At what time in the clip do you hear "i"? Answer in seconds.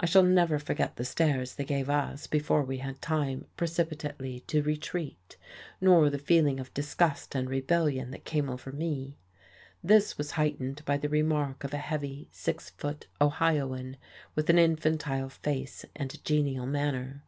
0.00-0.06